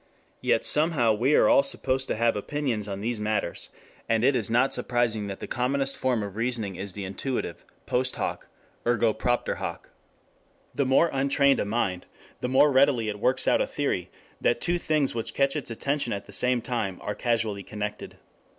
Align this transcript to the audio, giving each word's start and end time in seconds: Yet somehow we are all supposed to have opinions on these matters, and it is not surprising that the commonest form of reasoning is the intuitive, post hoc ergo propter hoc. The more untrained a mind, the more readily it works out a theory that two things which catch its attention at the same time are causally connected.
Yet 0.41 0.65
somehow 0.65 1.13
we 1.13 1.35
are 1.35 1.47
all 1.47 1.61
supposed 1.61 2.07
to 2.07 2.15
have 2.15 2.35
opinions 2.35 2.87
on 2.87 3.01
these 3.01 3.19
matters, 3.19 3.69
and 4.09 4.23
it 4.23 4.35
is 4.35 4.49
not 4.49 4.73
surprising 4.73 5.27
that 5.27 5.41
the 5.41 5.45
commonest 5.47 5.95
form 5.95 6.23
of 6.23 6.35
reasoning 6.35 6.75
is 6.75 6.93
the 6.93 7.05
intuitive, 7.05 7.63
post 7.85 8.15
hoc 8.15 8.47
ergo 8.87 9.13
propter 9.13 9.57
hoc. 9.57 9.91
The 10.73 10.87
more 10.87 11.11
untrained 11.13 11.59
a 11.59 11.65
mind, 11.65 12.07
the 12.39 12.49
more 12.49 12.71
readily 12.71 13.09
it 13.09 13.19
works 13.19 13.47
out 13.47 13.61
a 13.61 13.67
theory 13.67 14.09
that 14.41 14.59
two 14.59 14.79
things 14.79 15.13
which 15.13 15.35
catch 15.35 15.55
its 15.55 15.69
attention 15.69 16.13
at 16.13 16.25
the 16.25 16.33
same 16.33 16.63
time 16.63 16.97
are 17.01 17.13
causally 17.13 17.61
connected. 17.61 18.17